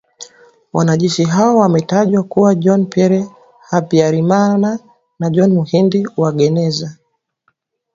[0.73, 3.27] Wanajeshi hao wametajwa kuwa Jean Pierre
[3.59, 4.79] Habyarimana
[5.19, 6.95] na John Muhindi Uwajeneza.